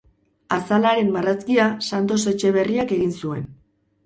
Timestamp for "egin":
2.97-3.15